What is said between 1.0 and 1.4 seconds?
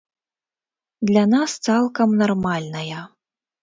Для